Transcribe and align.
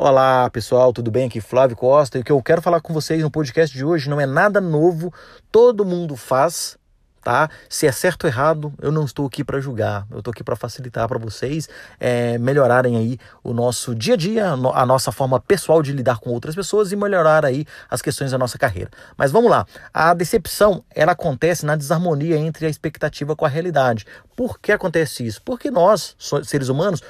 Olá 0.00 0.48
pessoal, 0.50 0.92
tudo 0.92 1.10
bem? 1.10 1.26
Aqui 1.26 1.40
Flávio 1.40 1.76
Costa 1.76 2.18
e 2.18 2.20
o 2.20 2.24
que 2.24 2.30
eu 2.30 2.40
quero 2.40 2.62
falar 2.62 2.80
com 2.80 2.94
vocês 2.94 3.20
no 3.20 3.30
podcast 3.30 3.76
de 3.76 3.84
hoje 3.84 4.08
não 4.08 4.20
é 4.20 4.26
nada 4.26 4.60
novo, 4.60 5.12
todo 5.50 5.84
mundo 5.84 6.14
faz, 6.14 6.78
tá? 7.22 7.50
Se 7.68 7.86
é 7.86 7.92
certo 7.92 8.24
ou 8.24 8.30
errado, 8.30 8.72
eu 8.80 8.90
não 8.90 9.04
estou 9.04 9.26
aqui 9.26 9.44
para 9.44 9.60
julgar, 9.60 10.06
eu 10.10 10.18
estou 10.18 10.30
aqui 10.30 10.42
para 10.42 10.56
facilitar 10.56 11.06
para 11.08 11.18
vocês 11.18 11.68
é, 11.98 12.38
melhorarem 12.38 12.96
aí 12.96 13.18
o 13.42 13.52
nosso 13.52 13.94
dia 13.94 14.14
a 14.14 14.16
dia, 14.16 14.50
a 14.50 14.86
nossa 14.86 15.12
forma 15.12 15.40
pessoal 15.40 15.82
de 15.82 15.92
lidar 15.92 16.18
com 16.18 16.30
outras 16.30 16.54
pessoas 16.54 16.92
e 16.92 16.96
melhorar 16.96 17.44
aí 17.44 17.66
as 17.90 18.02
questões 18.02 18.30
da 18.30 18.38
nossa 18.38 18.58
carreira. 18.58 18.90
Mas 19.16 19.30
vamos 19.30 19.50
lá, 19.50 19.66
a 19.92 20.14
decepção 20.14 20.84
ela 20.94 21.12
acontece 21.12 21.64
na 21.64 21.76
desarmonia 21.76 22.36
entre 22.36 22.66
a 22.66 22.68
expectativa 22.68 23.36
com 23.36 23.44
a 23.44 23.48
realidade. 23.48 24.06
Por 24.36 24.58
que 24.58 24.72
acontece 24.72 25.26
isso? 25.26 25.42
Porque 25.42 25.70
nós, 25.70 26.16
seres 26.44 26.68
humanos, 26.68 27.02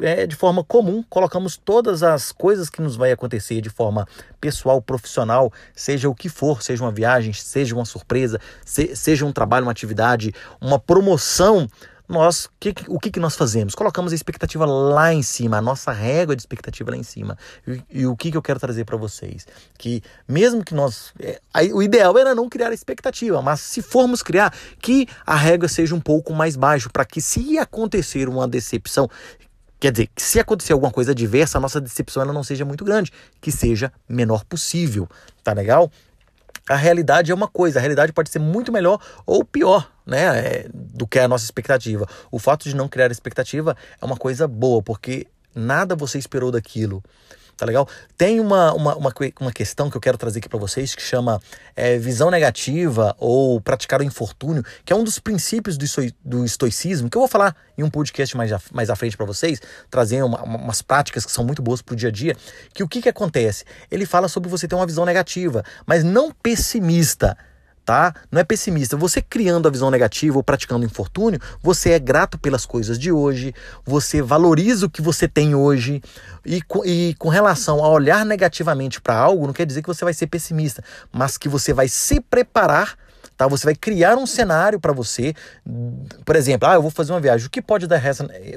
é, 0.00 0.26
de 0.26 0.36
forma 0.36 0.64
comum, 0.64 1.02
colocamos 1.08 1.56
todas 1.56 2.02
as 2.02 2.32
coisas 2.32 2.68
que 2.68 2.82
nos 2.82 2.96
vai 2.96 3.12
acontecer 3.12 3.60
de 3.60 3.70
forma 3.70 4.06
pessoal, 4.40 4.80
profissional, 4.80 5.52
seja 5.74 6.08
o 6.08 6.14
que 6.14 6.28
for, 6.28 6.62
seja 6.62 6.82
uma 6.82 6.92
viagem, 6.92 7.32
seja 7.32 7.74
uma 7.74 7.84
surpresa, 7.84 8.40
se, 8.64 8.94
seja 8.96 9.24
um 9.24 9.32
trabalho, 9.32 9.66
uma 9.66 9.72
atividade, 9.72 10.34
uma 10.60 10.78
promoção, 10.78 11.68
nós, 12.10 12.50
que, 12.58 12.74
o 12.88 12.98
que, 12.98 13.08
que 13.08 13.20
nós 13.20 13.36
fazemos? 13.36 13.72
Colocamos 13.72 14.10
a 14.10 14.16
expectativa 14.16 14.66
lá 14.66 15.14
em 15.14 15.22
cima, 15.22 15.58
a 15.58 15.62
nossa 15.62 15.92
régua 15.92 16.34
de 16.34 16.42
expectativa 16.42 16.90
lá 16.90 16.96
em 16.96 17.04
cima. 17.04 17.38
E, 17.64 18.00
e 18.00 18.06
o 18.06 18.16
que, 18.16 18.32
que 18.32 18.36
eu 18.36 18.42
quero 18.42 18.58
trazer 18.58 18.84
para 18.84 18.96
vocês? 18.96 19.46
Que 19.78 20.02
mesmo 20.26 20.64
que 20.64 20.74
nós. 20.74 21.12
É, 21.20 21.40
o 21.72 21.80
ideal 21.80 22.18
era 22.18 22.34
não 22.34 22.48
criar 22.48 22.72
expectativa, 22.72 23.40
mas 23.40 23.60
se 23.60 23.80
formos 23.80 24.24
criar, 24.24 24.52
que 24.80 25.06
a 25.24 25.36
régua 25.36 25.68
seja 25.68 25.94
um 25.94 26.00
pouco 26.00 26.32
mais 26.32 26.56
baixo, 26.56 26.90
para 26.90 27.04
que 27.04 27.20
se 27.20 27.56
acontecer 27.58 28.28
uma 28.28 28.48
decepção, 28.48 29.08
Quer 29.80 29.92
dizer, 29.92 30.08
que 30.14 30.22
se 30.22 30.38
acontecer 30.38 30.74
alguma 30.74 30.92
coisa 30.92 31.12
adversa, 31.12 31.56
a 31.56 31.60
nossa 31.60 31.80
decepção 31.80 32.22
ela 32.22 32.34
não 32.34 32.44
seja 32.44 32.66
muito 32.66 32.84
grande, 32.84 33.10
que 33.40 33.50
seja 33.50 33.90
menor 34.06 34.44
possível. 34.44 35.08
Tá 35.42 35.54
legal? 35.54 35.90
A 36.68 36.76
realidade 36.76 37.32
é 37.32 37.34
uma 37.34 37.48
coisa, 37.48 37.78
a 37.78 37.80
realidade 37.80 38.12
pode 38.12 38.28
ser 38.28 38.38
muito 38.38 38.70
melhor 38.70 39.00
ou 39.24 39.42
pior, 39.42 39.90
né, 40.06 40.38
é, 40.38 40.68
do 40.72 41.06
que 41.06 41.18
a 41.18 41.26
nossa 41.26 41.44
expectativa. 41.44 42.06
O 42.30 42.38
fato 42.38 42.68
de 42.68 42.76
não 42.76 42.88
criar 42.88 43.10
expectativa 43.10 43.74
é 44.00 44.04
uma 44.04 44.16
coisa 44.16 44.46
boa, 44.46 44.82
porque 44.82 45.26
nada 45.54 45.96
você 45.96 46.18
esperou 46.18 46.52
daquilo 46.52 47.02
tá 47.60 47.66
legal? 47.66 47.86
Tem 48.16 48.40
uma, 48.40 48.72
uma, 48.72 48.96
uma, 48.96 49.12
uma 49.40 49.52
questão 49.52 49.90
que 49.90 49.96
eu 49.96 50.00
quero 50.00 50.18
trazer 50.18 50.38
aqui 50.38 50.48
para 50.48 50.58
vocês 50.58 50.94
que 50.94 51.02
chama 51.02 51.40
é, 51.76 51.98
visão 51.98 52.30
negativa 52.30 53.14
ou 53.18 53.60
praticar 53.60 54.00
o 54.00 54.04
infortúnio, 54.04 54.64
que 54.84 54.92
é 54.92 54.96
um 54.96 55.04
dos 55.04 55.18
princípios 55.18 55.76
do, 55.76 55.86
do 56.24 56.44
estoicismo, 56.44 57.08
que 57.08 57.16
eu 57.16 57.20
vou 57.20 57.28
falar 57.28 57.54
em 57.76 57.82
um 57.82 57.90
podcast 57.90 58.36
mais, 58.36 58.50
mais 58.72 58.90
à 58.90 58.96
frente 58.96 59.16
para 59.16 59.26
vocês, 59.26 59.60
trazer 59.90 60.22
uma, 60.22 60.42
umas 60.42 60.82
práticas 60.82 61.24
que 61.24 61.32
são 61.32 61.44
muito 61.44 61.62
boas 61.62 61.82
para 61.82 61.92
o 61.92 61.96
dia 61.96 62.08
a 62.08 62.12
dia, 62.12 62.36
que 62.74 62.82
o 62.82 62.88
que, 62.88 63.02
que 63.02 63.08
acontece? 63.08 63.64
Ele 63.90 64.06
fala 64.06 64.28
sobre 64.28 64.48
você 64.48 64.66
ter 64.66 64.74
uma 64.74 64.86
visão 64.86 65.04
negativa, 65.04 65.62
mas 65.86 66.02
não 66.02 66.32
pessimista, 66.32 67.36
tá? 67.90 68.14
Não 68.30 68.40
é 68.40 68.44
pessimista. 68.44 68.96
Você 68.96 69.20
criando 69.20 69.66
a 69.66 69.70
visão 69.70 69.90
negativa 69.90 70.36
ou 70.36 70.44
praticando 70.44 70.84
infortúnio, 70.84 71.40
você 71.60 71.90
é 71.90 71.98
grato 71.98 72.38
pelas 72.38 72.64
coisas 72.64 72.96
de 72.96 73.10
hoje, 73.10 73.52
você 73.84 74.22
valoriza 74.22 74.86
o 74.86 74.90
que 74.90 75.02
você 75.02 75.26
tem 75.26 75.56
hoje. 75.56 76.00
E, 76.46 76.62
e 76.84 77.16
com 77.18 77.28
relação 77.28 77.84
a 77.84 77.88
olhar 77.88 78.24
negativamente 78.24 79.00
para 79.00 79.18
algo, 79.18 79.44
não 79.44 79.52
quer 79.52 79.66
dizer 79.66 79.82
que 79.82 79.88
você 79.88 80.04
vai 80.04 80.14
ser 80.14 80.28
pessimista, 80.28 80.84
mas 81.12 81.36
que 81.36 81.48
você 81.48 81.72
vai 81.72 81.88
se 81.88 82.20
preparar 82.20 82.96
Tá? 83.40 83.48
Você 83.48 83.64
vai 83.64 83.74
criar 83.74 84.18
um 84.18 84.26
cenário 84.26 84.78
para 84.78 84.92
você. 84.92 85.32
Por 86.26 86.36
exemplo, 86.36 86.68
ah, 86.68 86.74
eu 86.74 86.82
vou 86.82 86.90
fazer 86.90 87.10
uma 87.10 87.20
viagem. 87.20 87.46
O 87.46 87.50
que 87.50 87.62
pode 87.62 87.86
dar, 87.86 87.98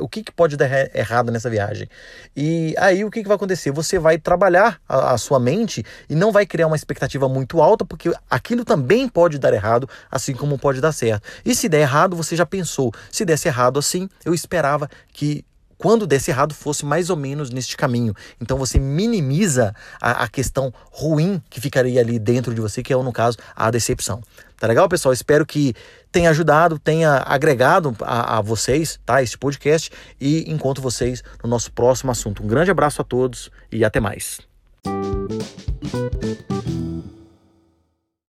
o 0.01 0.09
que, 0.09 0.21
que 0.21 0.31
pode 0.33 0.57
dar 0.57 0.69
errado 0.93 1.31
nessa 1.31 1.49
viagem? 1.49 1.87
E 2.35 2.75
aí 2.77 3.05
o 3.05 3.09
que, 3.09 3.21
que 3.21 3.27
vai 3.29 3.37
acontecer? 3.37 3.71
Você 3.71 3.97
vai 3.97 4.17
trabalhar 4.17 4.81
a, 4.85 5.13
a 5.13 5.17
sua 5.17 5.39
mente 5.39 5.85
e 6.09 6.15
não 6.15 6.33
vai 6.33 6.45
criar 6.45 6.67
uma 6.67 6.75
expectativa 6.75 7.29
muito 7.29 7.61
alta, 7.61 7.85
porque 7.85 8.11
aquilo 8.29 8.65
também 8.65 9.07
pode 9.07 9.39
dar 9.39 9.53
errado, 9.53 9.87
assim 10.11 10.33
como 10.33 10.59
pode 10.59 10.81
dar 10.81 10.91
certo. 10.91 11.29
E 11.45 11.55
se 11.55 11.69
der 11.69 11.79
errado, 11.79 12.17
você 12.17 12.35
já 12.35 12.45
pensou. 12.45 12.91
Se 13.09 13.23
desse 13.23 13.47
errado 13.47 13.79
assim, 13.79 14.09
eu 14.25 14.33
esperava 14.33 14.89
que 15.13 15.45
quando 15.83 16.07
desse 16.07 16.31
errado 16.31 16.53
fosse 16.53 16.85
mais 16.85 17.09
ou 17.09 17.17
menos 17.17 17.49
neste 17.49 17.75
caminho. 17.75 18.13
Então 18.39 18.57
você 18.57 18.79
minimiza 18.79 19.75
a, 19.99 20.23
a, 20.23 20.27
questão 20.29 20.73
ruim 20.89 21.43
que 21.49 21.59
ficaria 21.59 21.99
ali 21.99 22.17
dentro 22.17 22.55
de 22.55 22.61
você, 22.61 22.81
que 22.81 22.93
é, 22.93 22.95
no 22.95 23.11
caso, 23.11 23.37
a 23.53 23.69
decepção. 23.69 24.21
Tá 24.57 24.65
legal, 24.65 24.87
pessoal? 24.87 25.11
Espero 25.11 25.45
que 25.45 25.75
tenha 26.09 26.29
ajudado, 26.29 26.79
tenha 26.79 27.21
agregado 27.25 27.93
a, 27.99 28.37
a 28.37 28.41
vocês, 28.41 28.97
tá? 29.05 29.21
Este 29.21 29.37
podcast 29.37 29.91
e 30.21 30.49
encontro 30.49 30.81
vocês 30.81 31.21
no 31.43 31.49
nosso 31.49 31.69
próximo 31.69 32.11
assunto. 32.11 32.41
Um 32.41 32.47
grande 32.47 32.71
abraço 32.71 33.01
a 33.01 33.03
todos 33.03 33.51
e 33.69 33.83
até 33.83 33.99
mais. 33.99 34.39